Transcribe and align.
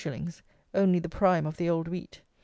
_,only 0.73 0.97
the 0.97 1.07
prime 1.07 1.45
of 1.45 1.57
the 1.57 1.69
old 1.69 1.87
wheat. 1.87 2.21